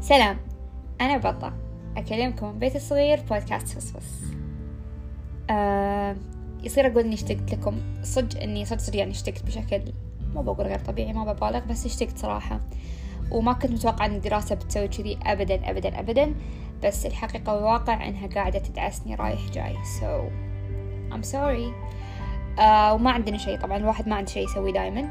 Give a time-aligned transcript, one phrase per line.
[0.00, 0.36] سلام
[1.00, 1.52] أنا بطة
[1.96, 4.20] أكلمكم من بيت الصغير بودكاست فصفص
[5.50, 6.16] أه
[6.62, 9.80] يصير أقول إني اشتقت لكم صدق إني صدق صدق يعني اشتقت بشكل
[10.34, 12.60] مو بقول غير طبيعي ما ببالغ بس اشتقت صراحة.
[13.30, 16.34] وما كنت متوقعة إن الدراسة بتسوي كذي أبدا أبدا أبدا
[16.84, 19.74] بس الحقيقة والواقع إنها قاعدة تدعسني رايح جاي.
[19.74, 20.30] So
[21.12, 21.72] I'm sorry.
[22.60, 23.58] آه وما عندنا شيء.
[23.58, 25.02] طبعا الواحد ما عنده شيء يسوي دايما.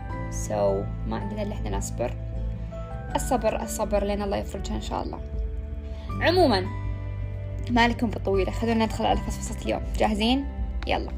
[0.47, 0.53] So
[1.07, 2.13] ما عندنا إلا إحنا نصبر.
[3.15, 5.19] الصبر الصبر لين الله يفرجها إن شاء الله.
[6.21, 6.65] عموما
[7.69, 8.51] ما لكم بالطويلة.
[8.51, 9.81] خلونا ندخل على فصفصة اليوم.
[9.97, 10.45] جاهزين؟
[10.87, 11.11] يلا.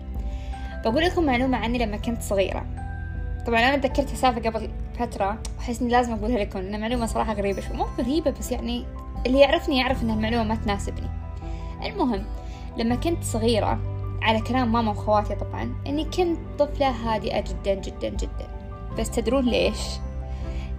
[0.85, 2.65] بقول لكم معلومة عني لما كنت صغيرة.
[3.47, 4.69] طبعا أنا تذكرت سالفة قبل
[4.99, 7.77] فترة وأحس إني لازم أقولها لكم لأن معلومة صراحة غريبة شوي.
[7.77, 8.85] مو غريبة بس يعني
[9.25, 11.07] اللي يعرفني يعرف إن المعلومة ما تناسبني.
[11.85, 12.23] المهم
[12.77, 13.79] لما كنت صغيرة
[14.21, 18.47] على كلام ماما وخواتي طبعا إني كنت طفلة هادئة جدا جدا جدا.
[18.99, 19.77] بس تدرون ليش؟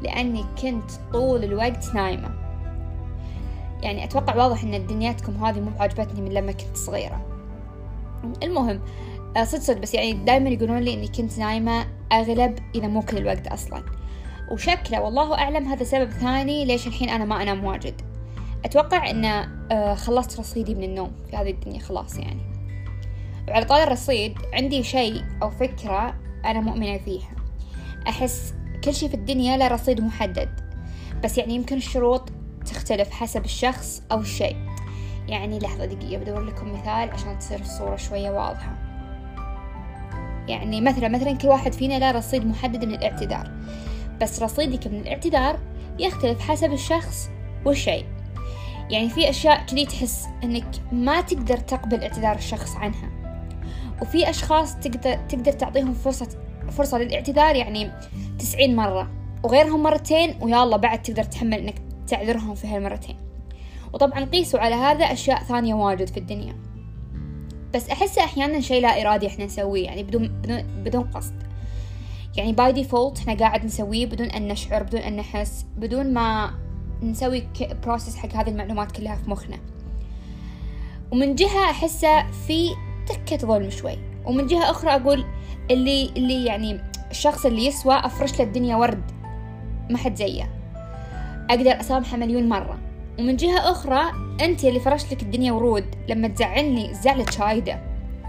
[0.02, 2.30] لأني كنت طول الوقت نايمة.
[3.82, 7.26] يعني أتوقع واضح إن دنياتكم هذه مو بعجبتني من لما كنت صغيرة.
[8.42, 8.80] المهم
[9.36, 13.16] آه، صدق صدق بس يعني دائما يقولون لي إني كنت نايمة أغلب إذا مو كل
[13.16, 13.82] الوقت أصلا.
[14.52, 18.02] وشكله والله أعلم هذا سبب ثاني ليش الحين أنا ما أنام واجد.
[18.64, 22.51] أتوقع إن آه، خلصت رصيدي من النوم في هذه الدنيا خلاص يعني.
[23.48, 27.30] وعلى طار الرصيد عندي شيء أو فكرة أنا مؤمنة فيها.
[28.08, 30.60] أحس كل شيء في الدنيا له رصيد محدد
[31.24, 32.32] بس يعني يمكن الشروط
[32.66, 34.56] تختلف حسب الشخص أو الشيء.
[35.28, 38.74] يعني لحظة دقيقة بدور لكم مثال عشان تصير الصورة شوية واضحة.
[40.48, 43.50] يعني مثلا مثلا كل واحد فينا له رصيد محدد من الاعتذار
[44.20, 45.58] بس رصيدك من الاعتذار
[45.98, 47.28] يختلف حسب الشخص
[47.64, 48.04] والشيء.
[48.90, 53.11] يعني في أشياء كذي تحس إنك ما تقدر تقبل اعتذار الشخص عنها.
[54.02, 56.28] وفي أشخاص تقدر تقدر تعطيهم فرصة
[56.70, 57.90] فرصة للاعتذار يعني
[58.38, 59.10] تسعين مرة.
[59.42, 61.74] وغيرهم مرتين الله بعد تقدر تحمل إنك
[62.06, 63.16] تعذرهم في هالمرتين.
[63.92, 66.56] وطبعا قيسوا على هذا أشياء ثانية واجد في الدنيا.
[67.74, 71.42] بس أحسه أحيانا شيء لا إرادي إحنا نسويه يعني بدون بدون, بدون قصد.
[72.36, 76.50] يعني by default إحنا قاعد نسويه بدون أن نشعر بدون أن نحس بدون ما
[77.02, 77.48] نسوي
[77.82, 79.58] بروسس حق هذه المعلومات كلها في مخنا.
[81.12, 82.70] ومن جهة أحسه في
[83.06, 83.98] تكة ظلم شوي.
[84.24, 85.24] ومن جهة أخرى أقول
[85.70, 86.80] اللي اللي يعني
[87.10, 89.02] الشخص اللي يسوى أفرش له الدنيا ورد.
[89.90, 90.50] ما حد زيه.
[91.50, 92.78] أقدر أسامحه مليون مرة.
[93.18, 94.02] ومن جهة أخرى
[94.40, 97.80] أنت اللي فرشت لك الدنيا ورود لما تزعلني زعلة شايدة.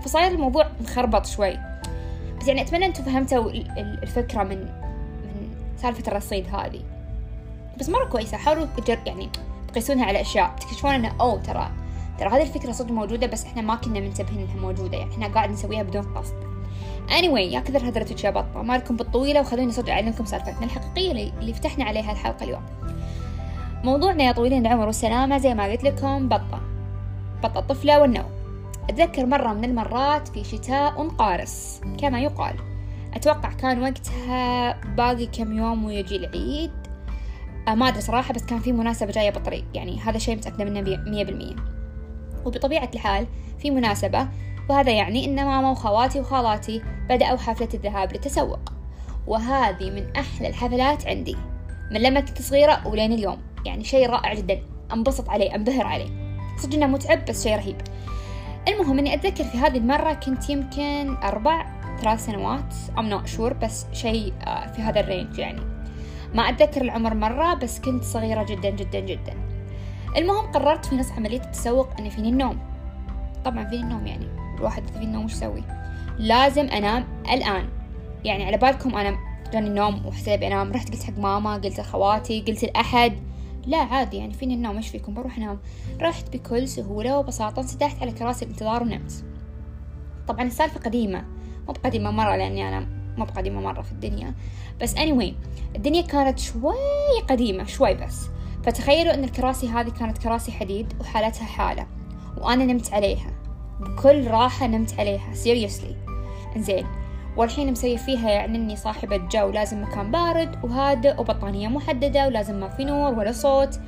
[0.05, 1.57] فصاير الموضوع مخربط شوي.
[2.41, 3.51] بس يعني أتمنى أنتم فهمتوا
[4.03, 4.57] الفكرة من
[5.23, 6.81] من سالفة الرصيد هذه.
[7.79, 8.37] بس مرة كويسة.
[8.37, 8.67] حاولوا
[9.05, 9.29] يعني
[9.67, 10.55] تقيسونها على أشياء.
[10.59, 11.71] تكتشفون أنه أوه ترى
[12.23, 15.51] ترى هذه الفكرة صدق موجودة بس إحنا ما كنا منتبهين إنها موجودة يعني إحنا قاعد
[15.51, 16.33] نسويها بدون قصد.
[17.09, 21.53] Anyway يا كثر هدرتك يا بطة ما لكم بالطويلة وخلوني صدق أعلمكم سالفتنا الحقيقية اللي
[21.53, 22.61] فتحنا عليها الحلقة اليوم.
[23.83, 26.61] موضوعنا يا طويلين العمر والسلامة زي ما قلت لكم بطة.
[27.43, 28.31] بطة الطفلة والنوم.
[28.89, 32.55] أتذكر مرة من المرات في شتاء قارس كما يقال.
[33.13, 36.71] أتوقع كان وقتها باقي كم يوم ويجي العيد.
[37.67, 40.81] آه، ما أدري صراحة بس كان في مناسبة جاية بالطريق يعني هذا شيء متأكدة منه
[40.81, 41.72] مية بالمية.
[42.45, 43.27] وبطبيعة الحال
[43.59, 44.27] في مناسبة
[44.69, 48.59] وهذا يعني أن ماما وخواتي وخالاتي بدأوا حفلة الذهاب للتسوق.
[49.27, 51.35] وهذه من أحلى الحفلات عندي.
[51.91, 53.37] من لما كنت صغيرة ولين اليوم.
[53.65, 54.61] يعني شيء رائع جدا.
[54.93, 56.09] أنبسط عليه أنبهر عليه.
[56.57, 57.81] صدق إنه متعب بس شيء رهيب.
[58.67, 61.65] المهم إني أتذكر في هذه المرة كنت يمكن أربع
[62.01, 62.73] ثلاث سنوات.
[62.97, 65.61] I'm not sure بس شيء آه، في هذا ال range يعني.
[66.33, 69.42] ما أتذكر العمر مرة بس كنت صغيرة جدا جدا جدا.
[70.17, 72.59] المهم قررت في نص عملية التسوق إني فيني النوم.
[73.45, 75.63] طبعا فيني النوم يعني الواحد فيني النوم وش يسوي؟
[76.17, 77.69] لازم أنام الآن.
[78.23, 79.17] يعني على بالكم أنا
[79.53, 83.13] جاني النوم وحسيت انام رحت قلت حق ماما قلت لاخواتي قلت لأحد.
[83.65, 85.59] لا عادي يعني فيني النوم إيش فيكم؟ بروح أنام.
[86.01, 89.25] رحت بكل سهولة وبساطة انسدحت على كراسي الانتظار ونمت.
[90.27, 91.25] طبعا السالفة قديمة.
[91.67, 92.87] مو بقديمة مرة لأني أنا
[93.17, 94.33] مو بقديمة مرة في الدنيا.
[94.81, 95.33] بس anyway
[95.75, 96.73] الدنيا كانت شوي
[97.29, 98.27] قديمة شوي بس.
[98.63, 101.87] فتخيلوا أن الكراسي هذه كانت كراسي حديد وحالتها حالة
[102.37, 103.31] وأنا نمت عليها
[103.79, 105.95] بكل راحة نمت عليها seriously.
[106.55, 106.85] إنزين
[107.37, 112.69] والحين مسوي فيها يعني إني صاحبة جو لازم مكان بارد وهادئ وبطانية محددة ولازم ما
[112.69, 113.79] في نور ولا صوت.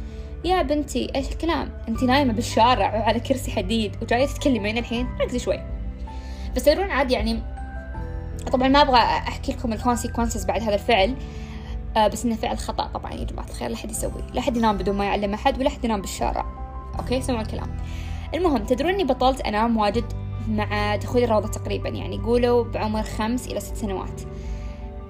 [0.44, 5.60] يا بنتي إيش الكلام؟ انت نايمة بالشارع وعلى كرسي حديد وجاية تتكلمين الحين؟ ركزي شوي.
[6.56, 7.40] بس تدرون عادي يعني
[8.52, 11.16] طبعا ما أبغى أحكي لكم ال consequences بعد هذا الفعل.
[11.98, 14.96] بس إنه فعل خطأ طبعا يا جماعة الخير لا حد يسوي لا حد ينام بدون
[14.98, 16.46] ما يعلم أحد ولا حد ينام بالشارع.
[17.00, 17.78] okay؟ سمعوا الكلام.
[18.34, 20.06] المهم تدرون إني بطلت أنام واجد
[20.50, 24.22] مع دخولي الروضة تقريبا يعني قولوا بعمر خمس إلى ست سنوات.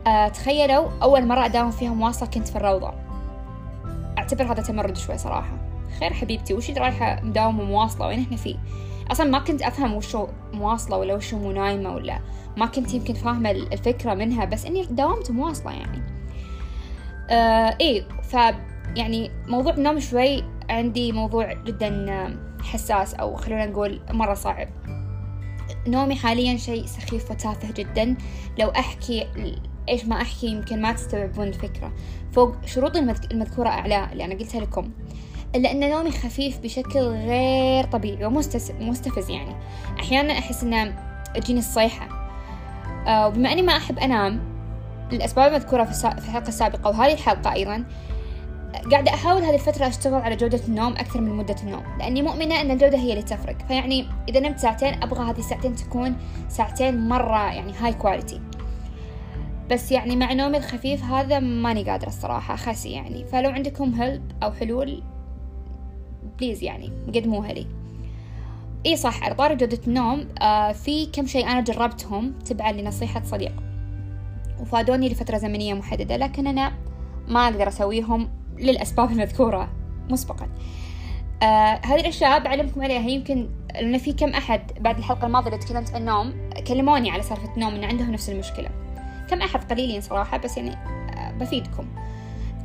[0.08, 2.94] أه تخيلوا أول مرة أداوم فيها مواصلة كنت في الروضة.
[4.18, 5.58] أعتبر هذا تمرد شوي صراحة.
[6.00, 8.56] خير حبيبتي وش رايحة مداومة مواصلة؟ وين إحنا فيه؟
[9.12, 12.20] أصلا ما كنت أفهم وشو مواصلة ولا وشو مو نايمة ولا
[12.58, 16.15] ما كنت يمكن فاهمة الفكرة منها بس إني داومت مواصلة يعني.
[17.30, 18.34] آه إيه ف
[18.96, 24.68] يعني موضوع النوم شوي عندي موضوع جدا حساس أو خلونا نقول مرة صعب.
[25.88, 28.16] نومي حاليا شيء سخيف وتافه جدا.
[28.60, 29.28] لو أحكي
[29.90, 31.94] إيش ما أحكي يمكن ما تستوعبون الفكرة.
[32.32, 34.92] فوق شروطي المذكورة أعلى اللي أنا قلتها لكم.
[35.56, 39.56] إلا أن نومي خفيف بشكل غير طبيعي ومستفز يعني.
[40.00, 40.96] أحيانا أحس أن
[41.36, 42.08] تجيني الصيحة.
[43.08, 44.55] آه، وبما أني ما أحب أنام
[45.14, 47.84] الأسباب المذكورة في الحلقة السابقة وهذه الحلقة أيضا
[48.92, 52.72] قاعدة أحاول هذه الفترة أشتغل على جودة النوم أكثر من مدة النوم لأني مؤمنة أن
[52.72, 53.58] الجودة هي اللي تفرق.
[53.68, 56.16] فيعني إذا نمت ساعتين أبغى هذه الساعتين تكون
[56.50, 58.42] ساعتين مرة يعني high quality
[59.72, 63.26] بس يعني مع نومي الخفيف هذا ماني قادرة الصراحة خاسي يعني.
[63.26, 65.04] فلو عندكم help أو حلول
[66.40, 67.68] please يعني قدموها لي.
[68.86, 73.54] إي صح على طاري جودة النوم آه في كم شيء أنا جربتهم تبعا لنصيحة صديق.
[74.62, 76.74] وفادوني لفترة زمنية محددة لكن أنا
[77.28, 79.70] ما أقدر أسويهم للأسباب المذكورة
[80.10, 80.50] مسبقا.
[81.44, 83.10] آه هذه الأشياء بعلمكم عليها.
[83.10, 87.54] يمكن لأن في كم أحد بعد الحلقة الماضية اللي تكلمت عن النوم كلموني على سالفة
[87.56, 88.70] النوم ان عندهم نفس المشكلة.
[89.30, 91.88] كم أحد قليلين صراحة بس يعني آه بفيدكم.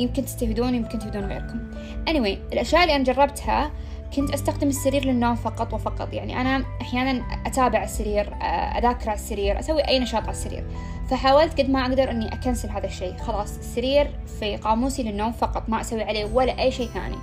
[0.01, 1.71] يمكن تستفيدون يمكن تفيدون غيركم.
[2.11, 3.71] Anyway الأشياء اللي أنا جربتها
[4.17, 6.13] كنت أستخدم السرير للنوم فقط وفقط.
[6.13, 10.67] يعني أنا أحيانا أتابع السرير آه، أذاكر على السرير أسوي أي نشاط على السرير.
[11.11, 13.17] فحاولت قد ما أقدر أني أكنسل هذا الشيء.
[13.17, 14.11] خلاص السرير
[14.41, 17.17] في قاموسي للنوم فقط ما أسوي عليه ولا أي شيء ثاني.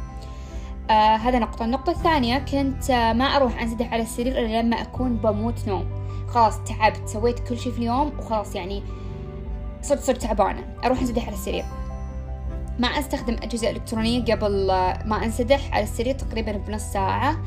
[0.90, 1.66] آه هذا نقطة.
[1.66, 5.86] النقطة الثانية كنت آه ما أروح أنسدح على السرير إلا لما أكون بموت نوم.
[6.28, 8.84] خلاص تعبت سويت كل شيء في اليوم وخلاص يعني
[9.82, 10.64] صرت صرت تعبانة.
[10.86, 11.66] أروح أنسدح على السرير.
[12.80, 14.68] ما أستخدم أجهزة إلكترونية قبل
[15.06, 17.38] ما أنسدح على السرير تقريبا بنص ساعة.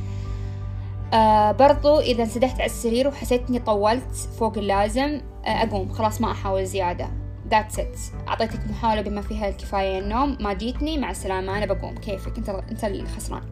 [1.15, 5.93] آه برضو إذا انسدحت على السرير وحسيت إني طولت فوق اللازم آه أقوم.
[5.93, 7.09] خلاص ما أحاول زيادة.
[7.51, 7.99] that's it
[8.29, 10.39] أعطيتك محاولة بما فيها الكفاية النوم.
[10.41, 10.99] ما جيتني.
[10.99, 11.59] مع السلامة.
[11.59, 11.95] أنا بقوم.
[11.95, 13.43] كيفك؟ أنت أنت الخسران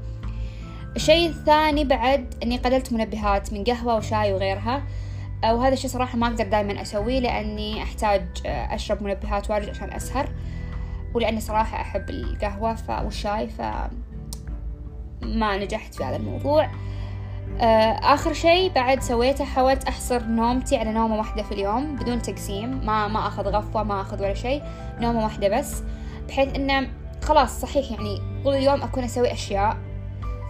[0.96, 4.82] الشيء الثاني بعد إني قللت منبهات من قهوة وشاي وغيرها.
[5.44, 9.92] آه، وهذا الشيء صراحة ما أقدر دايما أسويه لأني أحتاج آه، أشرب منبهات واجد عشان
[9.92, 10.28] أسهر.
[11.14, 12.76] ولأني صراحة أحب القهوة.
[13.04, 13.62] والشاي ف
[15.22, 16.70] ما نجحت في هذا الموضوع
[17.60, 22.86] آه، آخر شيء بعد سويته حاولت أحصر نومتي على نومة واحدة في اليوم بدون تقسيم
[22.86, 24.62] ما ما أخذ غفوة ما أخذ ولا شيء
[25.00, 25.82] نومة واحدة بس
[26.28, 26.88] بحيث إنه
[27.22, 29.76] خلاص صحيح يعني طول اليوم أكون أسوي أشياء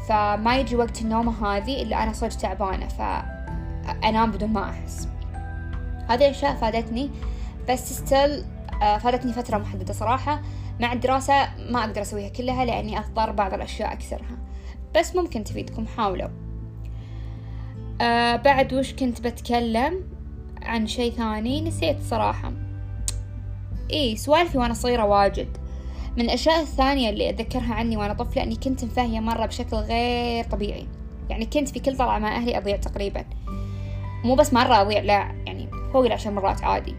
[0.09, 5.09] فما يجي وقت النومة هذه إلا أنا صرت تعبانة فأنام بدون ما أحس
[6.09, 7.11] هذه الأشياء فادتني
[7.69, 8.45] بس ستيل
[8.81, 10.43] فادتني فترة محددة صراحة.
[10.81, 11.35] مع الدراسة
[11.71, 14.39] ما أقدر أسويها كلها لأني أضطر بعض الأشياء أكثرها
[14.97, 16.29] بس ممكن تفيدكم حاولوا.
[18.01, 20.05] آه بعد وش كنت بتكلم
[20.63, 22.53] عن شيء ثاني؟ نسيت صراحة.
[23.91, 25.57] إيه سوالفي وأنا صغيرة واجد.
[26.17, 30.87] من الأشياء الثانية اللي أتذكرها عني وأنا طفلة أني كنت مفاهية مرة بشكل غير طبيعي.
[31.29, 33.25] يعني كنت في كل طلعة مع أهلي أضيع تقريبا.
[34.25, 36.95] مو بس مرة أضيع لا يعني فوق العشر مرات عادي.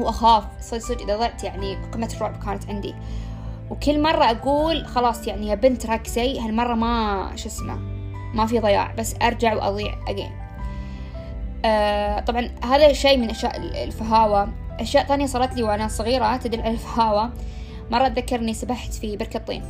[0.00, 2.94] وأخاف صدق صدق إذا ضعت يعني قمة الرعب كانت عندي.
[3.70, 7.78] وكل مرة أقول خلاص يعني يا بنت ركزي هالمرة ما شو اسمه
[8.34, 10.30] ما في ضياع بس أرجع وأضيع أجين
[11.64, 14.48] آه طبعا هذا شيء من أشياء الفهاوة.
[14.80, 17.30] أشياء ثانية صارت لي وأنا صغيرة تدل على الفهاوة.
[17.90, 19.64] مرة أتذكر إني سبحت في بركة طين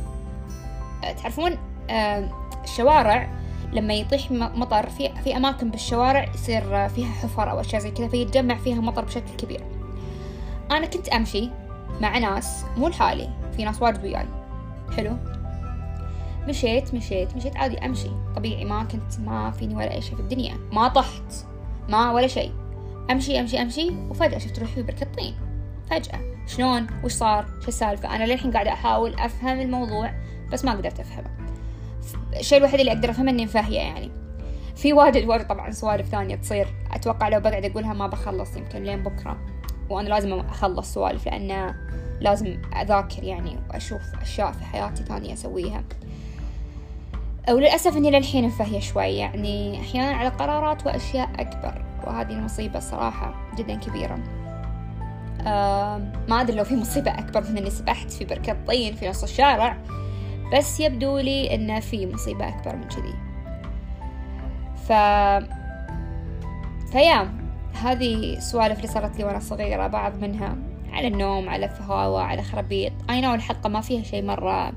[1.03, 1.57] آه تعرفون
[1.89, 2.29] آه
[2.63, 3.29] الشوارع
[3.73, 8.55] لما يطيح مطر في في أماكن بالشوارع يصير فيها حفر أو أشياء زي كذا فيتجمع
[8.55, 9.78] فيها مطر بشكل كبير.
[10.71, 11.49] أنا كنت أمشي
[12.01, 14.25] مع ناس مو لحالي في ناس واجد وياي.
[14.97, 15.17] حلو؟
[16.47, 18.11] مشيت مشيت مشيت عادي أمشي.
[18.35, 20.57] طبيعي ما كنت ما فيني ولا أي شيء في الدنيا.
[20.71, 21.33] ما طحت
[21.89, 22.51] ما ولا شيء
[23.11, 25.35] أمشي أمشي أمشي وفجأة شفت روحي بركة طين
[25.89, 26.19] فجأة.
[26.47, 30.11] شلون؟ وش صار؟ شو السالفة؟ أنا للحين قاعدة أحاول أفهم الموضوع
[30.51, 31.29] بس ما قدرت أفهمه.
[32.39, 34.11] الشيء الوحيد اللي أقدر أفهمه إني مفاهية يعني.
[34.75, 36.67] في واجد واجد طبعا سوالف ثانية تصير.
[36.91, 39.37] أتوقع لو بقعد أقولها ما بخلص يمكن لين بكرة.
[39.89, 41.75] وأنا لازم أخلص سوالف لأنه
[42.21, 45.83] لازم أذاكر يعني وأشوف أشياء في حياتي ثانية أسويها.
[47.49, 53.75] وللأسف إني للحين مفهية شوي يعني أحيانا على قرارات وأشياء أكبر وهذه المصيبة الصراحة جدا
[53.75, 54.19] كبيرة.
[55.47, 55.97] آه
[56.29, 59.77] ما أدري لو في مصيبة أكبر من إني سبحت في بركة طين في نص الشارع
[60.53, 63.13] بس يبدو لي إنه في مصيبة أكبر من كذي.
[64.87, 64.91] ف
[66.91, 67.38] فيا
[67.73, 70.55] هذه السوالف اللي صارت لي وأنا صغيرة بعض منها
[70.91, 72.93] على النوم على الفهاوة على خرابيط.
[73.09, 74.73] أي نوع الحلقة ما فيها شيء مرة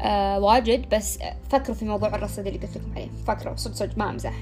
[0.00, 1.18] آه واجد بس
[1.48, 3.08] فكروا في موضوع الرصيد اللي قلت لكم عليه.
[3.26, 4.34] فكروا صدق صدق ما أمزح.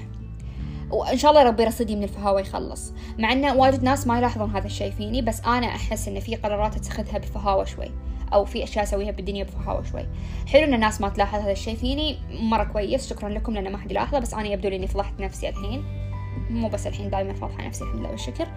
[0.91, 2.93] وإن شاء الله ربي رصيدي من الفهاوة يخلص.
[3.19, 6.75] مع أن واجد ناس ما يلاحظون هذا الشيء فيني بس أنا أحس أن في قرارات
[6.75, 7.91] أتخذها بفهاوة شوي
[8.33, 10.05] أو في أشياء أسويها بالدنيا بفهاوة شوي.
[10.47, 13.91] حلو أن الناس ما تلاحظ هذا الشيء فيني مرة كويس شكرا لكم لأن ما حد
[13.91, 15.83] يلاحظه بس أنا يبدو لي إني فضحت نفسي الحين.
[16.49, 18.47] مو بس الحين دائما فاضحة نفسي الحمد لله والشكر.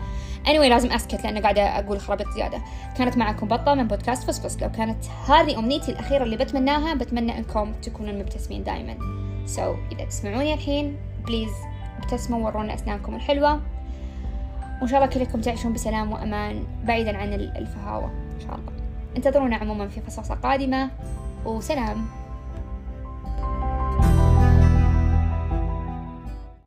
[0.46, 2.58] Anyway لازم أسكت لأن قاعدة أقول خرابيط زيادة.
[2.98, 7.72] كانت معكم بطة من بودكاست فسفس لو كانت هذه أمنيتي الأخيرة اللي بتمناها بتمنى أنكم
[7.72, 8.96] تكونون مبتسمين دائما
[9.56, 10.96] so إذا تسمعوني الحين
[11.26, 11.50] بليز
[12.02, 13.60] ابتسموا ورونا أسنانكم الحلوة.
[14.80, 18.06] وإن شاء الله كلكم تعيشون بسلام وأمان بعيدا عن الفهاوة.
[18.06, 18.72] إن شاء الله.
[19.16, 20.90] انتظرونا عموما في فصاصة قادمة.
[21.44, 22.06] وسلام.